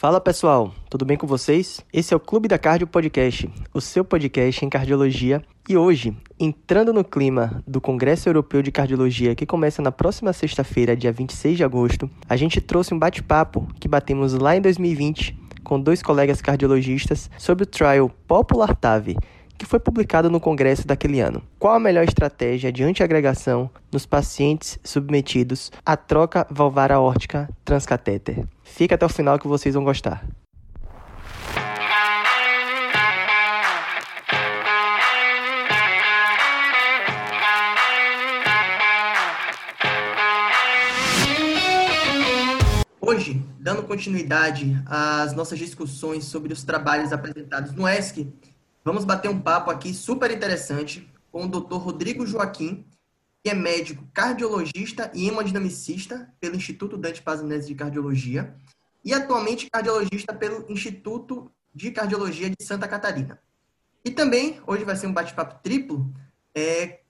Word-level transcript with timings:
Fala 0.00 0.20
pessoal, 0.20 0.72
tudo 0.88 1.04
bem 1.04 1.16
com 1.16 1.26
vocês? 1.26 1.84
Esse 1.92 2.14
é 2.14 2.16
o 2.16 2.20
Clube 2.20 2.46
da 2.46 2.56
Cardio 2.56 2.86
Podcast, 2.86 3.50
o 3.74 3.80
seu 3.80 4.04
podcast 4.04 4.64
em 4.64 4.68
cardiologia. 4.68 5.42
E 5.68 5.76
hoje, 5.76 6.16
entrando 6.38 6.92
no 6.92 7.02
clima 7.02 7.64
do 7.66 7.80
Congresso 7.80 8.28
Europeu 8.28 8.62
de 8.62 8.70
Cardiologia, 8.70 9.34
que 9.34 9.44
começa 9.44 9.82
na 9.82 9.90
próxima 9.90 10.32
sexta-feira, 10.32 10.96
dia 10.96 11.10
26 11.10 11.56
de 11.56 11.64
agosto, 11.64 12.08
a 12.28 12.36
gente 12.36 12.60
trouxe 12.60 12.94
um 12.94 12.98
bate-papo 12.98 13.66
que 13.80 13.88
batemos 13.88 14.34
lá 14.34 14.56
em 14.56 14.60
2020 14.60 15.36
com 15.64 15.80
dois 15.80 16.00
colegas 16.00 16.40
cardiologistas 16.40 17.28
sobre 17.36 17.64
o 17.64 17.66
trial 17.66 18.08
Popular 18.28 18.76
TAV, 18.76 19.16
que 19.58 19.66
foi 19.66 19.80
publicado 19.80 20.30
no 20.30 20.40
congresso 20.40 20.86
daquele 20.86 21.20
ano. 21.20 21.42
Qual 21.58 21.74
a 21.74 21.80
melhor 21.80 22.04
estratégia 22.04 22.72
de 22.72 22.84
antiagregação 22.84 23.68
nos 23.92 24.06
pacientes 24.06 24.78
submetidos 24.84 25.72
à 25.84 25.96
troca 25.96 26.46
valvar 26.48 26.92
aórtica 26.92 27.50
transcatéter? 27.64 28.46
Fica 28.62 28.94
até 28.94 29.04
o 29.04 29.08
final 29.08 29.38
que 29.38 29.48
vocês 29.48 29.74
vão 29.74 29.82
gostar. 29.82 30.24
Hoje, 43.00 43.42
dando 43.58 43.82
continuidade 43.84 44.80
às 44.86 45.32
nossas 45.32 45.58
discussões 45.58 46.24
sobre 46.24 46.52
os 46.52 46.62
trabalhos 46.62 47.10
apresentados 47.10 47.72
no 47.72 47.88
ESC, 47.88 48.30
Vamos 48.88 49.04
bater 49.04 49.28
um 49.28 49.38
papo 49.38 49.70
aqui 49.70 49.92
super 49.92 50.30
interessante 50.30 51.06
com 51.30 51.44
o 51.44 51.46
Dr. 51.46 51.74
Rodrigo 51.74 52.26
Joaquim, 52.26 52.86
que 53.44 53.50
é 53.50 53.54
médico 53.54 54.08
cardiologista 54.14 55.12
e 55.12 55.28
hemodinamicista 55.28 56.32
pelo 56.40 56.56
Instituto 56.56 56.96
Dante 56.96 57.20
Pazanese 57.20 57.68
de 57.68 57.74
Cardiologia 57.74 58.56
e 59.04 59.12
atualmente 59.12 59.68
cardiologista 59.70 60.32
pelo 60.32 60.64
Instituto 60.72 61.52
de 61.74 61.90
Cardiologia 61.90 62.48
de 62.48 62.64
Santa 62.64 62.88
Catarina. 62.88 63.38
E 64.02 64.10
também, 64.10 64.58
hoje 64.66 64.86
vai 64.86 64.96
ser 64.96 65.06
um 65.06 65.12
bate-papo 65.12 65.62
triplo, 65.62 66.10
é, 66.54 67.00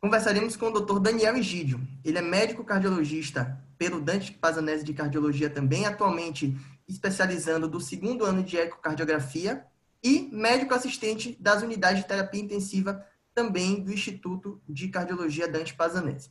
conversaremos 0.00 0.56
com 0.56 0.66
o 0.66 0.80
Dr. 0.80 0.98
Daniel 0.98 1.36
Egídio. 1.36 1.80
Ele 2.04 2.18
é 2.18 2.22
médico 2.22 2.64
cardiologista 2.64 3.56
pelo 3.78 4.00
Dante 4.00 4.32
Pazanese 4.32 4.82
de 4.82 4.92
Cardiologia 4.92 5.48
também, 5.48 5.86
atualmente 5.86 6.58
especializando 6.88 7.68
do 7.68 7.80
segundo 7.80 8.24
ano 8.24 8.42
de 8.42 8.56
ecocardiografia 8.56 9.64
e 10.02 10.28
médico 10.32 10.74
assistente 10.74 11.36
das 11.40 11.62
unidades 11.62 12.02
de 12.02 12.08
terapia 12.08 12.40
intensiva 12.40 13.04
também 13.34 13.82
do 13.82 13.92
Instituto 13.92 14.60
de 14.68 14.88
Cardiologia 14.88 15.48
Dante 15.48 15.74
Pazanese. 15.74 16.30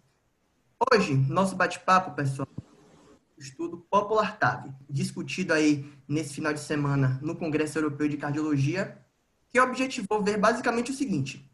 Hoje, 0.91 1.13
nosso 1.13 1.55
bate-papo, 1.55 2.15
pessoal, 2.15 2.47
estudo 3.37 3.77
Popular 3.89 4.37
TAV, 4.37 4.71
discutido 4.89 5.53
aí 5.53 5.85
nesse 6.07 6.33
final 6.33 6.53
de 6.53 6.59
semana 6.59 7.19
no 7.21 7.35
Congresso 7.35 7.77
Europeu 7.77 8.07
de 8.07 8.17
Cardiologia, 8.17 8.97
que 9.49 9.59
objetivou 9.59 10.23
ver 10.23 10.37
basicamente 10.37 10.91
o 10.91 10.93
seguinte: 10.93 11.49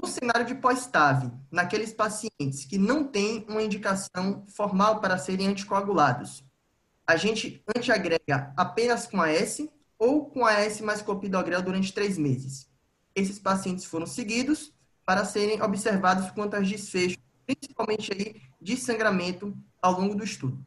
no 0.00 0.08
cenário 0.08 0.46
de 0.46 0.54
pós-TAV, 0.54 1.30
naqueles 1.50 1.92
pacientes 1.92 2.64
que 2.64 2.78
não 2.78 3.04
têm 3.04 3.44
uma 3.48 3.62
indicação 3.62 4.44
formal 4.48 5.00
para 5.00 5.18
serem 5.18 5.48
anticoagulados, 5.48 6.44
a 7.06 7.16
gente 7.16 7.62
antiagrega 7.76 8.52
apenas 8.56 9.06
com 9.06 9.20
a 9.20 9.28
S 9.28 9.70
ou 10.02 10.24
com 10.24 10.44
a 10.44 10.54
S 10.54 10.82
mais 10.82 11.00
clopidogrel 11.00 11.62
durante 11.62 11.94
três 11.94 12.18
meses. 12.18 12.68
Esses 13.14 13.38
pacientes 13.38 13.84
foram 13.84 14.04
seguidos 14.04 14.74
para 15.06 15.24
serem 15.24 15.62
observados 15.62 16.28
quanto 16.32 16.56
aos 16.56 16.68
desfechos, 16.68 17.22
principalmente 17.46 18.12
aí 18.12 18.42
de 18.60 18.76
sangramento 18.76 19.56
ao 19.80 20.00
longo 20.00 20.16
do 20.16 20.24
estudo. 20.24 20.58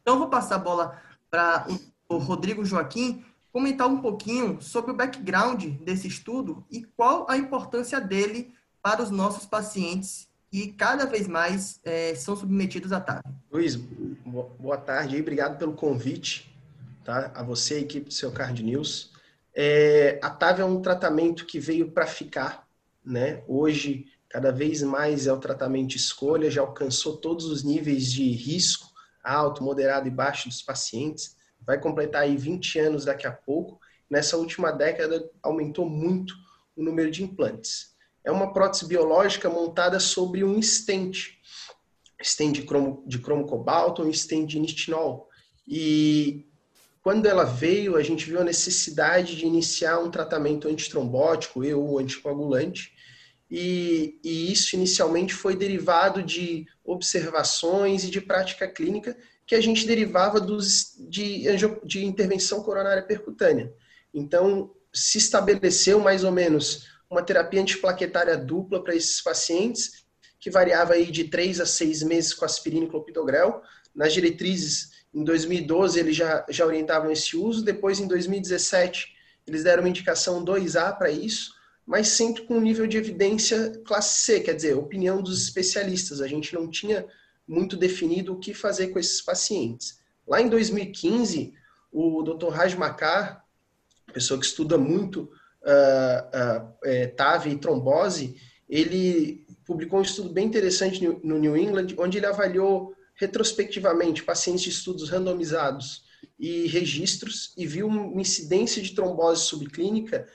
Então, 0.00 0.20
vou 0.20 0.28
passar 0.28 0.54
a 0.54 0.60
bola 0.60 0.96
para 1.28 1.66
o 2.08 2.18
Rodrigo 2.18 2.64
Joaquim 2.64 3.24
comentar 3.52 3.88
um 3.88 4.00
pouquinho 4.00 4.62
sobre 4.62 4.92
o 4.92 4.94
background 4.94 5.64
desse 5.82 6.06
estudo 6.06 6.64
e 6.70 6.84
qual 6.84 7.28
a 7.28 7.36
importância 7.36 8.00
dele 8.00 8.54
para 8.80 9.02
os 9.02 9.10
nossos 9.10 9.44
pacientes 9.44 10.28
que 10.52 10.72
cada 10.72 11.04
vez 11.04 11.26
mais 11.26 11.80
é, 11.82 12.14
são 12.14 12.36
submetidos 12.36 12.92
a 12.92 13.00
TAV. 13.00 13.22
Luiz, 13.50 13.74
boa 13.74 14.76
tarde 14.76 15.16
e 15.16 15.20
obrigado 15.20 15.58
pelo 15.58 15.72
convite 15.72 16.56
tá? 17.08 17.32
A 17.34 17.42
você, 17.42 17.76
a 17.76 17.80
equipe 17.80 18.08
do 18.08 18.12
seu 18.12 18.30
Card 18.30 18.62
News. 18.62 19.12
É, 19.56 20.20
a 20.22 20.28
TAV 20.28 20.60
é 20.60 20.64
um 20.66 20.82
tratamento 20.82 21.46
que 21.46 21.58
veio 21.58 21.90
para 21.90 22.06
ficar, 22.06 22.68
né? 23.02 23.42
Hoje, 23.48 24.04
cada 24.28 24.52
vez 24.52 24.82
mais 24.82 25.26
é 25.26 25.32
o 25.32 25.40
tratamento 25.40 25.88
de 25.88 25.96
escolha, 25.96 26.50
já 26.50 26.60
alcançou 26.60 27.16
todos 27.16 27.46
os 27.46 27.64
níveis 27.64 28.12
de 28.12 28.30
risco, 28.30 28.92
alto, 29.24 29.64
moderado 29.64 30.06
e 30.06 30.10
baixo 30.10 30.50
dos 30.50 30.60
pacientes. 30.60 31.34
Vai 31.62 31.80
completar 31.80 32.24
aí 32.24 32.36
20 32.36 32.78
anos 32.78 33.06
daqui 33.06 33.26
a 33.26 33.32
pouco. 33.32 33.80
Nessa 34.10 34.36
última 34.36 34.70
década, 34.70 35.30
aumentou 35.42 35.88
muito 35.88 36.34
o 36.76 36.82
número 36.82 37.10
de 37.10 37.22
implantes. 37.22 37.96
É 38.22 38.30
uma 38.30 38.52
prótese 38.52 38.86
biológica 38.86 39.48
montada 39.48 39.98
sobre 39.98 40.44
um 40.44 40.60
stent, 40.60 41.38
stent 42.22 42.52
de 42.52 42.62
cromo, 42.64 43.02
de 43.06 43.18
cromo 43.18 43.46
cobalto, 43.46 44.02
um 44.02 44.12
stent 44.12 44.46
de 44.46 44.60
nistinol. 44.60 45.26
E 45.66 46.47
quando 47.08 47.24
ela 47.24 47.44
veio, 47.44 47.96
a 47.96 48.02
gente 48.02 48.26
viu 48.26 48.38
a 48.38 48.44
necessidade 48.44 49.34
de 49.34 49.46
iniciar 49.46 49.98
um 49.98 50.10
tratamento 50.10 50.68
antitrombótico 50.68 51.64
e 51.64 51.72
ou 51.72 51.98
anticoagulante, 51.98 52.92
e, 53.50 54.20
e, 54.22 54.52
isso 54.52 54.76
inicialmente 54.76 55.32
foi 55.32 55.56
derivado 55.56 56.22
de 56.22 56.66
observações 56.84 58.04
e 58.04 58.10
de 58.10 58.20
prática 58.20 58.68
clínica 58.68 59.16
que 59.46 59.54
a 59.54 59.60
gente 59.62 59.86
derivava 59.86 60.38
dos, 60.38 60.96
de, 60.98 61.46
de 61.82 62.04
intervenção 62.04 62.62
coronária 62.62 63.02
percutânea. 63.02 63.72
Então, 64.12 64.70
se 64.92 65.16
estabeleceu 65.16 65.98
mais 66.00 66.24
ou 66.24 66.30
menos 66.30 66.88
uma 67.08 67.22
terapia 67.22 67.62
antiplaquetária 67.62 68.36
dupla 68.36 68.84
para 68.84 68.94
esses 68.94 69.22
pacientes, 69.22 70.04
que 70.38 70.50
variava 70.50 70.92
aí 70.92 71.10
de 71.10 71.24
três 71.24 71.58
a 71.58 71.64
seis 71.64 72.02
meses 72.02 72.34
com 72.34 72.44
aspirina 72.44 72.84
e 72.84 72.90
clopidogrel. 72.90 73.62
Nas 73.94 74.12
diretrizes 74.12 74.97
em 75.14 75.24
2012 75.24 75.98
eles 75.98 76.16
já, 76.16 76.44
já 76.48 76.66
orientavam 76.66 77.10
esse 77.10 77.36
uso, 77.36 77.64
depois 77.64 78.00
em 78.00 78.06
2017 78.06 79.16
eles 79.46 79.64
deram 79.64 79.82
uma 79.82 79.88
indicação 79.88 80.44
2A 80.44 80.96
para 80.96 81.10
isso, 81.10 81.52
mas 81.86 82.08
sempre 82.08 82.42
com 82.42 82.58
um 82.58 82.60
nível 82.60 82.86
de 82.86 82.98
evidência 82.98 83.80
classe 83.84 84.18
C, 84.18 84.40
quer 84.40 84.54
dizer, 84.54 84.74
opinião 84.74 85.22
dos 85.22 85.42
especialistas. 85.42 86.20
A 86.20 86.26
gente 86.26 86.54
não 86.54 86.68
tinha 86.68 87.06
muito 87.46 87.76
definido 87.76 88.34
o 88.34 88.38
que 88.38 88.52
fazer 88.52 88.88
com 88.88 88.98
esses 88.98 89.22
pacientes. 89.22 89.98
Lá 90.26 90.42
em 90.42 90.48
2015, 90.50 91.54
o 91.90 92.22
Dr. 92.22 92.48
Raj 92.48 92.74
Makar, 92.74 93.42
pessoa 94.12 94.38
que 94.38 94.44
estuda 94.44 94.76
muito 94.76 95.30
uh, 95.62 96.62
uh, 96.62 96.74
é, 96.84 97.06
TAV 97.06 97.46
e 97.46 97.58
trombose, 97.58 98.36
ele 98.68 99.46
publicou 99.64 99.98
um 99.98 100.02
estudo 100.02 100.28
bem 100.28 100.46
interessante 100.46 101.02
no 101.22 101.38
New 101.38 101.56
England, 101.56 101.94
onde 101.96 102.18
ele 102.18 102.26
avaliou 102.26 102.94
retrospectivamente 103.18 104.22
pacientes 104.22 104.62
de 104.62 104.70
estudos 104.70 105.10
randomizados 105.10 106.04
e 106.38 106.66
registros 106.68 107.52
e 107.56 107.66
viu 107.66 107.88
uma 107.88 108.20
incidência 108.20 108.80
de 108.80 108.94
trombose 108.94 109.44
subclínica 109.44 110.26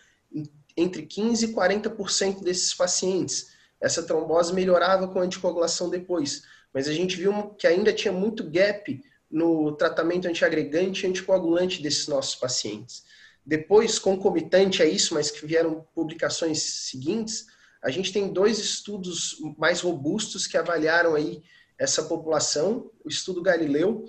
entre 0.75 1.03
15% 1.03 1.43
e 1.43 1.53
40% 1.53 2.43
desses 2.43 2.73
pacientes. 2.73 3.51
Essa 3.79 4.03
trombose 4.03 4.53
melhorava 4.53 5.07
com 5.07 5.19
a 5.19 5.23
anticoagulação 5.23 5.89
depois, 5.89 6.43
mas 6.73 6.87
a 6.87 6.93
gente 6.93 7.15
viu 7.15 7.49
que 7.51 7.67
ainda 7.67 7.93
tinha 7.93 8.11
muito 8.11 8.49
gap 8.49 9.01
no 9.31 9.71
tratamento 9.73 10.27
antiagregante 10.27 11.05
e 11.05 11.09
anticoagulante 11.09 11.81
desses 11.81 12.07
nossos 12.07 12.35
pacientes. 12.35 13.03
Depois, 13.45 13.97
concomitante 13.97 14.81
a 14.81 14.85
isso, 14.85 15.13
mas 15.13 15.31
que 15.31 15.45
vieram 15.45 15.85
publicações 15.93 16.61
seguintes, 16.89 17.45
a 17.81 17.89
gente 17.89 18.13
tem 18.13 18.31
dois 18.31 18.59
estudos 18.59 19.37
mais 19.57 19.81
robustos 19.81 20.47
que 20.47 20.57
avaliaram 20.57 21.15
aí 21.15 21.43
essa 21.77 22.03
população, 22.03 22.91
o 23.03 23.09
estudo 23.09 23.41
Galileu, 23.41 24.05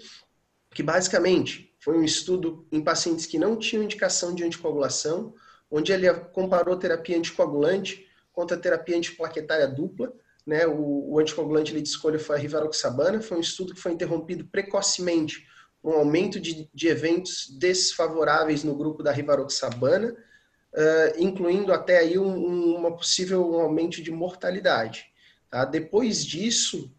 que 0.75 0.83
basicamente 0.83 1.75
foi 1.81 1.97
um 1.97 2.05
estudo 2.05 2.67
em 2.73 2.83
pacientes 2.83 3.27
que 3.27 3.39
não 3.39 3.57
tinham 3.57 3.85
indicação 3.85 4.35
de 4.35 4.45
anticoagulação, 4.45 5.35
onde 5.71 5.93
ele 5.93 6.13
comparou 6.33 6.77
terapia 6.77 7.17
anticoagulante 7.17 8.07
contra 8.33 8.57
terapia 8.57 8.97
antiplaquetária 8.97 9.69
dupla. 9.69 10.13
Né? 10.47 10.67
O, 10.67 11.13
o 11.13 11.19
anticoagulante 11.19 11.73
de 11.73 11.89
escolha 11.89 12.19
foi 12.19 12.37
a 12.37 12.39
rivaroxabana, 12.39 13.21
foi 13.21 13.39
um 13.39 13.41
estudo 13.41 13.75
que 13.75 13.81
foi 13.81 13.93
interrompido 13.93 14.45
precocemente 14.47 15.47
um 15.85 15.93
aumento 15.93 16.41
de, 16.41 16.69
de 16.73 16.89
eventos 16.89 17.55
desfavoráveis 17.59 18.65
no 18.65 18.75
grupo 18.75 19.03
da 19.03 19.13
rivaroxabana, 19.13 20.13
uh, 20.13 21.23
incluindo 21.23 21.73
até 21.75 21.99
aí 21.99 22.19
um, 22.19 22.35
um, 22.35 22.77
uma 22.77 22.97
possível 22.97 23.47
um 23.47 23.61
aumento 23.61 24.03
de 24.03 24.11
mortalidade. 24.11 25.05
Tá? 25.51 25.67
Depois 25.67 26.25
disso, 26.25 26.91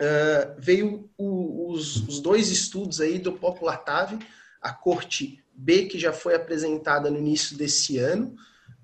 uh, 0.00 0.54
veio 0.58 1.10
o, 1.16 1.70
os, 1.70 1.96
os, 2.08 2.20
dois 2.20 2.48
estudos 2.48 3.00
aí 3.00 3.18
do 3.18 3.32
Popular 3.32 3.78
TAV, 3.78 4.18
a 4.60 4.72
corte 4.72 5.44
B, 5.54 5.86
que 5.86 5.98
já 5.98 6.12
foi 6.12 6.34
apresentada 6.34 7.10
no 7.10 7.18
início 7.18 7.56
desse 7.56 7.98
ano, 7.98 8.34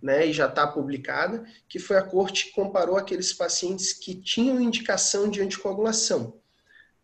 né, 0.02 0.26
e 0.26 0.32
já 0.32 0.46
está 0.46 0.66
publicada, 0.66 1.44
que 1.68 1.78
foi 1.78 1.96
a 1.96 2.02
corte 2.02 2.46
que 2.46 2.52
comparou 2.52 2.96
aqueles 2.96 3.32
pacientes 3.32 3.92
que 3.92 4.14
tinham 4.14 4.60
indicação 4.60 5.28
de 5.28 5.40
anticoagulação. 5.40 6.38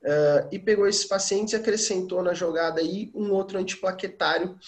uh, 0.02 0.48
e 0.50 0.58
pegou 0.58 0.86
esses 0.86 1.04
pacientes 1.04 1.54
e 1.54 1.56
acrescentou 1.56 2.22
na 2.22 2.34
jogada 2.34 2.80
aí 2.80 3.10
um 3.14 3.30
outro 3.32 3.58
antiplaquetário 3.58 4.58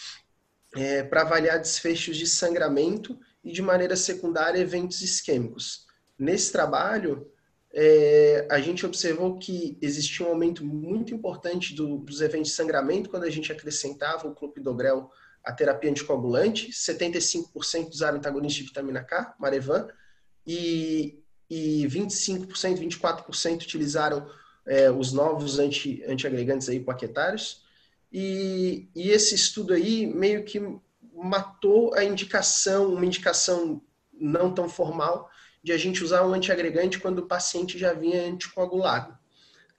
é, 0.77 1.03
para 1.03 1.23
avaliar 1.23 1.59
desfechos 1.61 2.17
de 2.17 2.27
sangramento 2.27 3.19
e 3.45 3.53
de 3.53 3.63
maneira 3.63 3.97
secundária 3.97 4.59
eventos 4.59 5.03
isquêmicos. 5.03 5.87
Nesse 6.19 6.51
trabalho, 6.51 7.31
é, 7.77 8.47
a 8.49 8.61
gente 8.61 8.87
observou 8.87 9.37
que 9.37 9.77
existia 9.83 10.25
um 10.25 10.29
aumento 10.31 10.65
muito 10.65 11.13
importante 11.13 11.75
do, 11.75 11.99
dos 11.99 12.21
eventos 12.21 12.51
de 12.51 12.55
sangramento 12.55 13.11
quando 13.11 13.25
a 13.25 13.31
gente 13.31 13.51
acrescentava 13.51 14.29
o 14.29 14.35
clopidogrel 14.35 15.11
à 15.43 15.53
terapia 15.53 15.91
anticoagulante, 15.91 16.71
75% 16.71 17.91
usaram 17.91 18.19
antagonista 18.19 18.61
de 18.61 18.69
vitamina 18.69 19.03
K, 19.03 19.35
Marevan, 19.41 19.89
e, 20.47 21.21
e 21.51 21.85
25%, 21.89 22.47
24% 22.79 23.63
utilizaram 23.63 24.31
é, 24.65 24.89
os 24.89 25.13
novos 25.13 25.59
anti, 25.59 26.01
antiagregantes 26.07 26.69
aí 26.69 26.79
plaquetários. 26.79 27.65
E, 28.13 28.89
e 28.95 29.11
esse 29.11 29.35
estudo 29.35 29.75
aí 29.75 30.07
meio 30.07 30.45
que 30.45 30.63
matou 31.13 31.93
a 31.95 32.05
indicação, 32.05 32.95
uma 32.95 33.05
indicação 33.05 33.83
não 34.13 34.55
tão 34.55 34.69
formal, 34.69 35.29
de 35.65 35.73
a 35.73 35.79
gente 35.79 36.05
usar 36.05 36.27
um 36.27 36.35
antiagregante 36.35 37.01
quando 37.01 37.21
o 37.21 37.27
paciente 37.27 37.79
já 37.79 37.95
vinha 37.95 38.29
anticoagulado. 38.29 39.17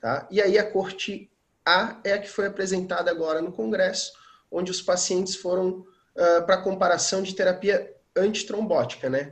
Tá? 0.02 0.28
E 0.32 0.42
aí 0.42 0.58
a 0.58 0.70
corte 0.70 1.30
A 1.64 2.00
é 2.04 2.14
a 2.14 2.20
que 2.20 2.28
foi 2.28 2.48
apresentada 2.48 3.12
agora 3.12 3.40
no 3.40 3.52
Congresso, 3.52 4.12
onde 4.52 4.72
os 4.72 4.82
pacientes 4.82 5.36
foram 5.36 5.86
uh, 6.16 6.46
para 6.46 6.62
comparação 6.62 7.22
de 7.22 7.36
terapia 7.36 7.94
antitrombótica, 8.16 9.10
né? 9.10 9.32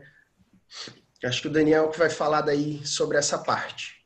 Acho 1.24 1.42
que 1.42 1.48
o 1.48 1.52
Daniel 1.52 1.90
que 1.90 1.98
vai 1.98 2.10
falar 2.10 2.42
daí 2.42 2.86
sobre 2.86 3.18
essa 3.18 3.38
parte. 3.38 4.04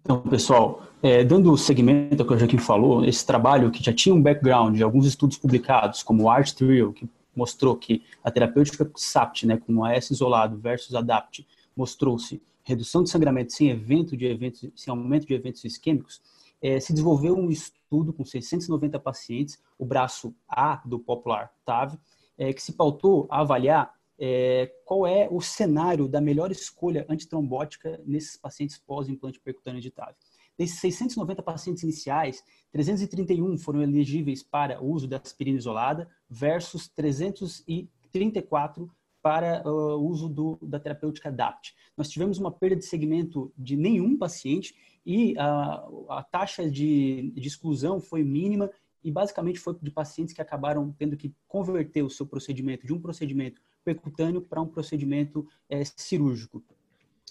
Então, 0.00 0.20
pessoal, 0.20 0.86
é, 1.02 1.24
dando 1.24 1.56
seguimento 1.56 2.22
ao 2.22 2.28
que 2.28 2.34
o 2.34 2.38
Joaquim 2.38 2.58
falou, 2.58 3.04
esse 3.04 3.24
trabalho 3.24 3.70
que 3.70 3.82
já 3.82 3.92
tinha 3.92 4.14
um 4.14 4.22
background 4.22 4.76
de 4.76 4.82
alguns 4.82 5.06
estudos 5.06 5.38
publicados, 5.38 6.02
como 6.02 6.24
o 6.24 6.30
Art 6.30 6.52
Trio, 6.52 6.92
que 6.92 7.08
mostrou 7.34 7.76
que 7.76 8.02
a 8.22 8.30
terapêutica 8.30 8.90
SAPT, 8.94 9.46
né, 9.46 9.56
com 9.56 9.84
AS 9.84 10.10
isolado 10.10 10.58
versus 10.58 10.94
ADAPT, 10.94 11.46
mostrou-se 11.76 12.42
redução 12.62 13.02
de 13.02 13.10
sangramento 13.10 13.52
sem 13.52 13.70
evento 13.70 14.16
de 14.16 14.26
eventos, 14.26 14.70
sem 14.74 14.90
aumento 14.90 15.26
de 15.26 15.34
eventos 15.34 15.64
isquêmicos, 15.64 16.22
é, 16.62 16.80
se 16.80 16.92
desenvolveu 16.92 17.36
um 17.36 17.50
estudo 17.50 18.12
com 18.12 18.24
690 18.24 18.98
pacientes, 18.98 19.62
o 19.78 19.84
braço 19.84 20.34
A 20.48 20.82
do 20.84 20.98
Popular 20.98 21.52
TAV, 21.64 21.98
é, 22.38 22.52
que 22.52 22.62
se 22.62 22.72
pautou 22.72 23.26
a 23.30 23.40
avaliar 23.40 23.94
é, 24.18 24.72
qual 24.84 25.06
é 25.06 25.28
o 25.30 25.40
cenário 25.40 26.08
da 26.08 26.20
melhor 26.20 26.50
escolha 26.50 27.04
antitrombótica 27.08 28.00
nesses 28.06 28.36
pacientes 28.36 28.78
pós-implante 28.78 29.40
percutâneo 29.40 29.80
de 29.80 29.90
TAV. 29.90 30.14
Desses 30.56 30.78
690 30.80 31.42
pacientes 31.42 31.82
iniciais, 31.82 32.44
331 32.72 33.58
foram 33.58 33.82
elegíveis 33.82 34.42
para 34.42 34.82
o 34.82 34.90
uso 34.90 35.06
da 35.08 35.16
aspirina 35.16 35.58
isolada 35.58 36.08
versus 36.28 36.86
334 36.88 38.90
para 39.20 39.66
o 39.66 39.96
uh, 39.96 40.06
uso 40.06 40.28
do, 40.28 40.58
da 40.60 40.78
terapêutica 40.78 41.32
DAPT. 41.32 41.74
Nós 41.96 42.10
tivemos 42.10 42.38
uma 42.38 42.52
perda 42.52 42.76
de 42.76 42.84
segmento 42.84 43.50
de 43.56 43.74
nenhum 43.74 44.18
paciente 44.18 44.76
e 45.04 45.36
a, 45.38 45.82
a 46.10 46.22
taxa 46.22 46.70
de, 46.70 47.32
de 47.34 47.48
exclusão 47.48 48.00
foi 48.00 48.22
mínima 48.22 48.70
e 49.02 49.10
basicamente 49.10 49.58
foi 49.58 49.74
de 49.80 49.90
pacientes 49.90 50.34
que 50.34 50.42
acabaram 50.42 50.92
tendo 50.92 51.16
que 51.16 51.34
converter 51.48 52.02
o 52.02 52.10
seu 52.10 52.26
procedimento 52.26 52.86
de 52.86 52.92
um 52.92 53.00
procedimento 53.00 53.62
percutâneo 53.84 54.40
para 54.40 54.60
um 54.60 54.66
procedimento 54.66 55.46
é, 55.68 55.84
cirúrgico. 55.84 56.64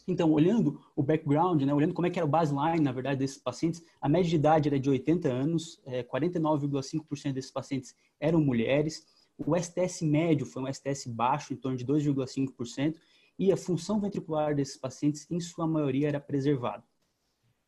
Então, 0.07 0.31
olhando 0.31 0.81
o 0.95 1.01
background, 1.01 1.61
né, 1.61 1.73
olhando 1.73 1.93
como 1.93 2.07
é 2.07 2.09
que 2.09 2.19
era 2.19 2.25
o 2.25 2.29
baseline, 2.29 2.81
na 2.81 2.91
verdade, 2.91 3.19
desses 3.19 3.37
pacientes, 3.37 3.81
a 4.01 4.09
média 4.09 4.29
de 4.29 4.35
idade 4.35 4.69
era 4.69 4.79
de 4.79 4.89
80 4.89 5.29
anos, 5.29 5.81
é, 5.85 6.03
49,5% 6.03 7.33
desses 7.33 7.51
pacientes 7.51 7.95
eram 8.19 8.41
mulheres, 8.41 9.05
o 9.37 9.55
STS 9.55 10.01
médio 10.01 10.45
foi 10.45 10.63
um 10.63 10.71
STS 10.71 11.07
baixo, 11.07 11.53
em 11.53 11.57
torno 11.57 11.77
de 11.77 11.85
2,5%, 11.85 12.95
e 13.39 13.51
a 13.51 13.57
função 13.57 13.99
ventricular 13.99 14.55
desses 14.55 14.77
pacientes, 14.77 15.29
em 15.31 15.39
sua 15.39 15.65
maioria, 15.65 16.07
era 16.07 16.19
preservada. 16.19 16.83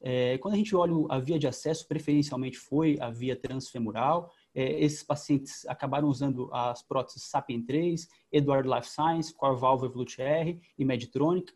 É, 0.02 0.38
quando 0.38 0.54
a 0.54 0.58
gente 0.58 0.76
olha 0.76 0.94
a 1.10 1.20
via 1.20 1.40
de 1.40 1.48
acesso, 1.48 1.88
preferencialmente 1.88 2.58
foi 2.58 2.98
a 3.00 3.10
via 3.10 3.36
transfemoral, 3.36 4.32
é, 4.54 4.80
esses 4.80 5.02
pacientes 5.02 5.66
acabaram 5.66 6.08
usando 6.08 6.50
as 6.54 6.84
próteses 6.84 7.24
Sapien 7.24 7.64
3, 7.66 8.08
Edward 8.32 8.70
Life 8.70 8.88
Science, 8.88 9.34
Core 9.34 9.60
Valve 9.60 9.86
Evolute 9.86 10.22
R 10.22 10.62
e 10.78 10.86
Medtronic, 10.86 11.52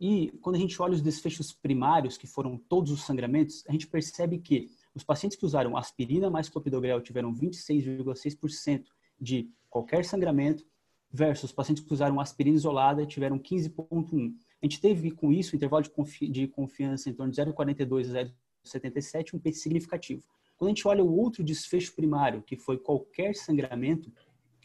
e 0.00 0.30
quando 0.40 0.56
a 0.56 0.58
gente 0.58 0.80
olha 0.80 0.94
os 0.94 1.02
desfechos 1.02 1.52
primários, 1.52 2.16
que 2.16 2.26
foram 2.26 2.56
todos 2.56 2.90
os 2.90 3.04
sangramentos, 3.04 3.62
a 3.68 3.72
gente 3.72 3.86
percebe 3.86 4.38
que 4.38 4.70
os 4.94 5.04
pacientes 5.04 5.36
que 5.36 5.44
usaram 5.44 5.76
aspirina 5.76 6.30
mais 6.30 6.48
clopidogrel 6.48 7.02
tiveram 7.02 7.34
26,6% 7.34 8.84
de 9.20 9.50
qualquer 9.68 10.04
sangramento, 10.04 10.64
versus 11.12 11.50
os 11.50 11.52
pacientes 11.52 11.84
que 11.84 11.92
usaram 11.92 12.20
aspirina 12.20 12.56
isolada 12.56 13.04
tiveram 13.04 13.38
15,1%. 13.38 14.32
A 14.62 14.66
gente 14.66 14.80
teve 14.80 15.10
com 15.10 15.32
isso 15.32 15.54
um 15.54 15.56
intervalo 15.56 15.82
de, 15.82 15.90
confi 15.90 16.28
de 16.28 16.46
confiança 16.46 17.10
em 17.10 17.12
torno 17.12 17.32
de 17.32 17.40
0,42 17.40 18.16
a 18.16 18.24
0,77, 18.64 19.34
um 19.34 19.38
P 19.38 19.52
significativo. 19.52 20.22
Quando 20.56 20.68
a 20.68 20.70
gente 20.70 20.86
olha 20.86 21.02
o 21.02 21.16
outro 21.16 21.42
desfecho 21.42 21.94
primário, 21.94 22.42
que 22.42 22.56
foi 22.56 22.78
qualquer 22.78 23.34
sangramento, 23.34 24.12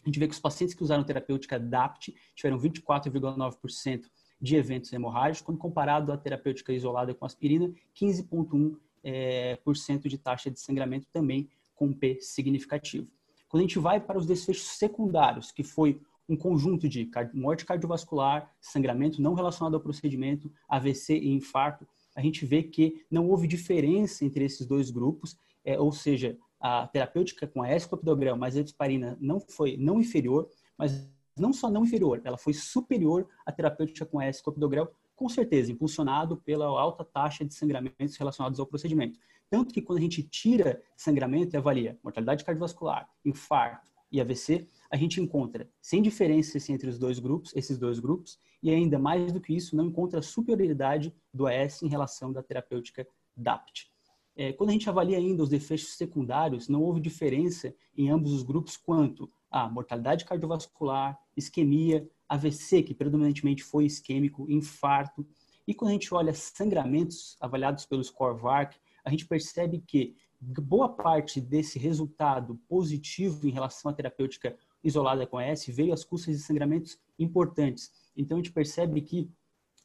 a 0.03 0.07
gente 0.07 0.19
vê 0.19 0.27
que 0.27 0.33
os 0.33 0.39
pacientes 0.39 0.75
que 0.75 0.83
usaram 0.83 1.03
terapêutica 1.03 1.59
DAPT 1.59 2.13
tiveram 2.35 2.59
24,9% 2.59 4.03
de 4.39 4.55
eventos 4.55 4.91
hemorrágicos, 4.91 5.45
quando 5.45 5.57
comparado 5.57 6.11
à 6.11 6.17
terapêutica 6.17 6.73
isolada 6.73 7.13
com 7.13 7.25
aspirina, 7.25 7.71
15,1% 7.99 8.77
é, 9.03 9.57
cento 9.75 10.09
de 10.09 10.17
taxa 10.17 10.49
de 10.49 10.59
sangramento 10.59 11.07
também 11.11 11.49
com 11.75 11.93
P 11.93 12.19
significativo. 12.21 13.07
Quando 13.47 13.61
a 13.61 13.67
gente 13.67 13.79
vai 13.79 13.99
para 13.99 14.17
os 14.17 14.25
desfechos 14.25 14.77
secundários, 14.77 15.51
que 15.51 15.63
foi 15.63 16.01
um 16.27 16.35
conjunto 16.35 16.89
de 16.89 17.09
morte 17.33 17.65
cardiovascular, 17.65 18.51
sangramento 18.59 19.21
não 19.21 19.35
relacionado 19.35 19.75
ao 19.75 19.79
procedimento, 19.79 20.51
AVC 20.67 21.17
e 21.17 21.31
infarto, 21.31 21.87
a 22.15 22.21
gente 22.21 22.45
vê 22.45 22.63
que 22.63 23.05
não 23.11 23.29
houve 23.29 23.47
diferença 23.47 24.25
entre 24.25 24.43
esses 24.43 24.65
dois 24.65 24.89
grupos, 24.89 25.37
é, 25.63 25.79
ou 25.79 25.91
seja, 25.91 26.37
a 26.59 26.87
terapêutica 26.87 27.45
com 27.45 27.61
a 27.61 27.75
escopidogrel 27.75 28.35
mais 28.35 28.55
a 28.55 28.61
hepsparina 28.61 29.17
não 29.19 29.39
foi 29.39 29.77
não 29.77 29.99
inferior, 29.99 30.49
mas 30.77 31.07
não 31.37 31.51
só 31.51 31.69
não 31.69 31.83
inferior, 31.83 32.21
ela 32.23 32.37
foi 32.37 32.53
superior 32.53 33.27
à 33.45 33.51
terapêutica 33.51 34.05
com 34.05 34.21
S 34.21 34.41
clopidogrel, 34.41 34.91
com 35.15 35.29
certeza, 35.29 35.71
impulsionado 35.71 36.37
pela 36.37 36.65
alta 36.65 37.03
taxa 37.03 37.45
de 37.45 37.53
sangramentos 37.53 38.17
relacionados 38.17 38.59
ao 38.59 38.65
procedimento. 38.65 39.19
Tanto 39.49 39.73
que 39.73 39.81
quando 39.81 39.99
a 39.99 40.01
gente 40.01 40.23
tira 40.23 40.81
sangramento 40.95 41.55
e 41.55 41.57
avalia 41.57 41.97
mortalidade 42.03 42.43
cardiovascular, 42.43 43.07
infarto 43.23 43.91
e 44.11 44.19
AVC, 44.19 44.67
a 44.89 44.97
gente 44.97 45.21
encontra 45.21 45.69
sem 45.81 46.01
diferenças 46.01 46.69
entre 46.69 46.89
os 46.89 46.97
dois 46.97 47.19
grupos, 47.19 47.53
esses 47.55 47.77
dois 47.77 47.99
grupos, 47.99 48.39
e 48.61 48.71
ainda 48.71 48.97
mais 48.97 49.31
do 49.31 49.39
que 49.39 49.53
isso, 49.53 49.75
não 49.75 49.85
encontra 49.85 50.21
superioridade 50.21 51.13
do 51.33 51.47
AS 51.47 51.83
em 51.83 51.87
relação 51.87 52.31
da 52.31 52.41
terapêutica 52.41 53.07
DAPT. 53.35 53.91
É, 54.37 54.51
quando 54.51 54.69
a 54.69 54.73
gente 54.73 54.89
avalia 54.89 55.17
ainda 55.17 55.43
os 55.43 55.49
desfechos 55.49 55.95
secundários, 55.95 56.67
não 56.67 56.81
houve 56.81 56.99
diferença 56.99 57.73
em 57.95 58.09
ambos 58.09 58.33
os 58.33 58.43
grupos 58.43 58.75
quanto 58.75 59.31
a 59.55 59.69
mortalidade 59.69 60.25
cardiovascular, 60.25 61.17
isquemia, 61.37 62.05
AVC, 62.27 62.83
que 62.83 62.93
predominantemente 62.93 63.63
foi 63.63 63.85
isquêmico, 63.85 64.51
infarto. 64.51 65.25
E 65.65 65.73
quando 65.73 65.91
a 65.91 65.93
gente 65.93 66.13
olha 66.13 66.33
sangramentos 66.33 67.37
avaliados 67.39 67.85
pelo 67.85 68.03
SCORE-VARC, 68.03 68.75
a 69.05 69.09
gente 69.09 69.25
percebe 69.25 69.81
que 69.87 70.13
boa 70.41 70.89
parte 70.89 71.39
desse 71.39 71.79
resultado 71.79 72.59
positivo 72.67 73.47
em 73.47 73.51
relação 73.51 73.89
à 73.89 73.93
terapêutica 73.93 74.57
isolada 74.83 75.25
com 75.25 75.39
S 75.39 75.71
veio 75.71 75.93
às 75.93 76.03
custas 76.03 76.35
de 76.35 76.43
sangramentos 76.43 76.99
importantes. 77.17 77.93
Então 78.13 78.37
a 78.37 78.41
gente 78.41 78.51
percebe 78.51 78.99
que 78.99 79.31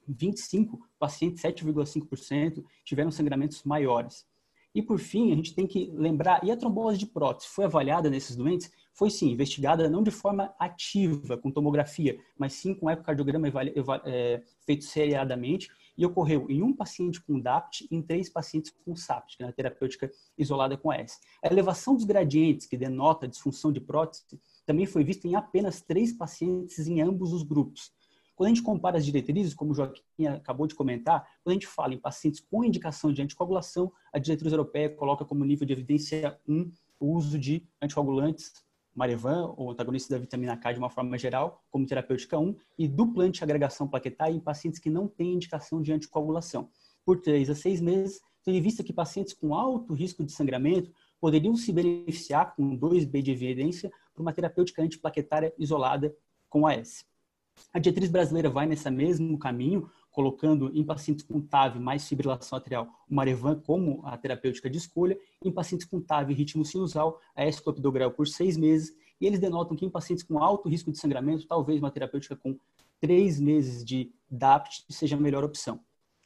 25 0.09 0.85
pacientes, 0.99 1.45
7,5%, 1.45 2.65
tiveram 2.85 3.13
sangramentos 3.13 3.63
maiores. 3.63 4.27
E 4.75 4.81
por 4.81 4.99
fim, 4.99 5.33
a 5.33 5.37
gente 5.37 5.55
tem 5.55 5.67
que 5.67 5.91
lembrar, 5.95 6.45
e 6.45 6.51
a 6.51 6.57
trombose 6.57 6.99
de 6.99 7.07
prótese 7.07 7.49
foi 7.49 7.65
avaliada 7.65 8.09
nesses 8.09 8.37
doentes? 8.37 8.71
Foi 9.01 9.09
sim, 9.09 9.31
investigada 9.31 9.89
não 9.89 10.03
de 10.03 10.11
forma 10.11 10.55
ativa, 10.59 11.35
com 11.39 11.51
tomografia, 11.51 12.19
mas 12.37 12.53
sim 12.53 12.75
com 12.75 12.91
ecocardiograma 12.91 13.49
é, 14.05 14.43
feito 14.67 14.85
seriadamente, 14.85 15.71
e 15.97 16.05
ocorreu 16.05 16.51
em 16.51 16.63
um 16.63 16.71
paciente 16.77 17.19
com 17.19 17.41
DAPT 17.41 17.89
e 17.91 17.97
em 17.97 18.03
três 18.03 18.29
pacientes 18.29 18.71
com 18.85 18.95
SAPT, 18.95 19.39
que 19.39 19.43
é 19.43 19.47
a 19.47 19.53
terapêutica 19.53 20.11
isolada 20.37 20.77
com 20.77 20.93
S. 20.93 21.19
A 21.43 21.51
elevação 21.51 21.95
dos 21.95 22.05
gradientes, 22.05 22.67
que 22.67 22.77
denota 22.77 23.27
disfunção 23.27 23.73
de 23.73 23.81
prótese, 23.81 24.39
também 24.67 24.85
foi 24.85 25.03
vista 25.03 25.27
em 25.27 25.35
apenas 25.35 25.81
três 25.81 26.13
pacientes 26.13 26.87
em 26.87 27.01
ambos 27.01 27.33
os 27.33 27.43
grupos. 27.43 27.91
Quando 28.37 28.49
a 28.49 28.51
gente 28.51 28.63
compara 28.63 28.99
as 28.99 29.07
diretrizes, 29.07 29.55
como 29.55 29.71
o 29.71 29.75
Joaquim 29.75 30.27
acabou 30.27 30.67
de 30.67 30.75
comentar, 30.75 31.27
quando 31.43 31.53
a 31.53 31.55
gente 31.55 31.67
fala 31.67 31.95
em 31.95 31.99
pacientes 31.99 32.41
com 32.41 32.63
indicação 32.63 33.11
de 33.15 33.23
anticoagulação, 33.23 33.91
a 34.13 34.19
diretriz 34.19 34.53
europeia 34.53 34.95
coloca 34.95 35.25
como 35.25 35.43
nível 35.43 35.67
de 35.67 35.73
evidência 35.73 36.39
1 36.47 36.71
o 37.01 37.15
uso 37.15 37.39
de 37.39 37.67
anticoagulantes, 37.81 38.53
Marevan, 38.95 39.55
ou 39.57 39.71
antagonista 39.71 40.15
da 40.15 40.21
vitamina 40.21 40.57
K 40.57 40.73
de 40.73 40.79
uma 40.79 40.91
forma 40.91 41.17
geral, 41.17 41.63
como 41.71 41.87
terapêutica 41.87 42.39
1, 42.39 42.57
e 42.79 42.89
dupla 42.89 43.25
antiagregação 43.25 43.87
plaquetária 43.89 44.35
em 44.35 44.41
pacientes 44.41 44.81
que 44.81 44.91
não 44.91 45.07
têm 45.07 45.35
indicação 45.35 45.81
de 45.81 45.93
anticoagulação. 45.93 46.69
Por 47.05 47.21
3 47.21 47.51
a 47.51 47.55
6 47.55 47.81
meses, 47.81 48.21
tendo 48.45 48.57
em 48.57 48.61
vista 48.61 48.83
que 48.83 48.93
pacientes 48.93 49.33
com 49.33 49.55
alto 49.55 49.93
risco 49.95 50.25
de 50.25 50.33
sangramento 50.33 50.93
poderiam 51.21 51.55
se 51.55 51.73
beneficiar 51.73 52.55
com 52.55 52.77
2B 52.79 53.23
de 53.23 53.31
evidência 53.31 53.91
por 54.15 54.23
uma 54.23 54.33
terapêutica 54.33 54.83
antiplaquetária 54.83 55.53
isolada 55.59 56.15
com 56.49 56.67
AS. 56.67 57.05
A 57.73 57.79
diretriz 57.79 58.11
brasileira 58.11 58.49
vai 58.49 58.67
nesse 58.67 58.91
mesmo 58.91 59.39
caminho, 59.39 59.91
colocando 60.11 60.71
em 60.75 60.85
pacientes 60.85 61.25
com 61.25 61.41
TAV 61.41 61.79
mais 61.79 62.07
fibrilação 62.07 62.59
atrial 62.59 62.89
o 63.09 63.15
Marevan 63.15 63.61
como 63.61 64.01
a 64.05 64.17
terapêutica 64.17 64.69
de 64.69 64.79
escolha, 64.79 65.19
em 65.45 65.51
pacientes 65.51 65.87
com 65.87 66.01
TAV 66.01 66.33
ritmo 66.33 66.65
sinusal, 66.65 67.21
a 67.35 67.47
escopidogrel 67.47 68.11
por 68.11 68.27
seis 68.27 68.57
meses, 68.57 68.95
e 69.21 69.27
eles 69.27 69.39
denotam 69.39 69.77
que 69.77 69.85
em 69.85 69.91
pacientes 69.91 70.25
com 70.25 70.43
alto 70.43 70.69
risco 70.69 70.91
de 70.91 70.99
sangramento, 70.99 71.47
talvez 71.47 71.79
uma 71.79 71.91
terapêutica 71.91 72.37
com 72.37 72.59
três 73.01 73.41
meses 73.41 73.85
de 73.85 74.13
DAPT 74.31 74.85
seja 74.89 75.17
a 75.17 75.21
melhor 75.21 75.45
opção. 75.45 75.81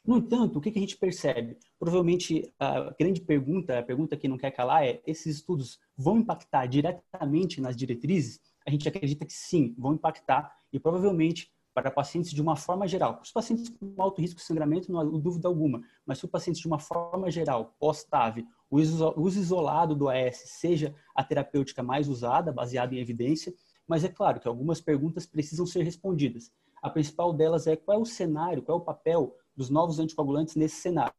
No 0.05 0.17
entanto, 0.17 0.59
o 0.59 0.61
que, 0.61 0.69
a 0.69 0.79
gente 0.79 0.97
percebe? 0.97 1.57
Provavelmente 1.79 2.53
a 2.59 2.93
grande 2.97 3.21
pergunta, 3.21 3.79
a 3.79 3.83
pergunta 3.83 4.15
que 4.15 4.27
não 4.27 4.37
quer 4.37 4.51
calar 4.51 4.85
é: 4.85 5.01
esses 5.05 5.37
estudos 5.37 5.79
vão 5.97 6.19
impactar 6.19 6.67
diretamente 6.67 7.59
nas 7.59 7.75
diretrizes? 7.75 8.39
A 8.65 8.69
gente 8.69 8.87
acredita 8.87 9.25
que 9.25 9.33
sim, 9.33 9.73
vão 9.77 9.93
impactar 9.93 10.55
e 10.71 10.79
provavelmente 10.79 11.51
para 11.75 11.91
pacientes 11.91 12.31
de 12.31 12.41
uma 12.41 12.55
forma 12.55 12.87
geral. 12.87 13.19
Os 13.21 13.33
pacientes 13.33 13.67
com 13.67 14.01
alto 14.01 14.21
risco 14.21 14.37
de 14.37 14.45
sangramento, 14.45 14.89
não 14.89 15.01
há 15.01 15.03
dúvida 15.03 15.49
alguma, 15.49 15.83
mas 16.05 16.17
se 16.17 16.25
o 16.25 16.27
paciente 16.29 16.61
de 16.61 16.67
uma 16.67 16.79
forma 16.79 17.29
geral, 17.29 17.75
pós-TAV, 17.77 18.47
o 18.71 18.77
uso 18.77 19.39
isolado 19.39 19.93
do 19.93 20.07
AS 20.07 20.37
seja 20.45 20.95
a 21.13 21.21
terapêutica 21.21 21.83
mais 21.83 22.07
usada, 22.07 22.53
baseada 22.53 22.95
em 22.95 22.99
evidência, 22.99 23.53
mas 23.85 24.05
é 24.05 24.07
claro 24.07 24.39
que 24.39 24.47
algumas 24.47 24.79
perguntas 24.79 25.25
precisam 25.25 25.65
ser 25.65 25.83
respondidas. 25.83 26.49
A 26.81 26.89
principal 26.89 27.33
delas 27.33 27.67
é 27.67 27.75
qual 27.75 27.97
é 27.97 28.01
o 28.01 28.05
cenário, 28.05 28.63
qual 28.63 28.77
é 28.77 28.81
o 28.81 28.85
papel 28.85 29.35
dos 29.55 29.69
novos 29.69 29.99
anticoagulantes 29.99 30.55
nesse 30.55 30.77
cenário. 30.77 31.13